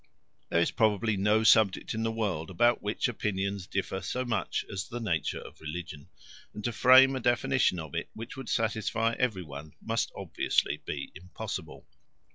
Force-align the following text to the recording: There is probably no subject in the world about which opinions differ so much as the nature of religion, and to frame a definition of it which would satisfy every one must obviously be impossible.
There 0.49 0.59
is 0.59 0.71
probably 0.71 1.15
no 1.15 1.43
subject 1.43 1.93
in 1.93 2.01
the 2.01 2.11
world 2.11 2.49
about 2.49 2.81
which 2.81 3.07
opinions 3.07 3.67
differ 3.67 4.01
so 4.01 4.25
much 4.25 4.65
as 4.73 4.87
the 4.87 4.99
nature 4.99 5.37
of 5.39 5.61
religion, 5.61 6.09
and 6.55 6.63
to 6.63 6.71
frame 6.71 7.15
a 7.15 7.19
definition 7.19 7.77
of 7.77 7.93
it 7.93 8.09
which 8.15 8.35
would 8.35 8.49
satisfy 8.49 9.13
every 9.19 9.43
one 9.43 9.75
must 9.79 10.11
obviously 10.15 10.77
be 10.77 11.11
impossible. 11.13 11.85